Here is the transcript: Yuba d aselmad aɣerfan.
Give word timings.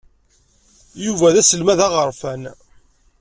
Yuba 1.03 1.33
d 1.33 1.35
aselmad 1.41 1.79
aɣerfan. 1.87 2.43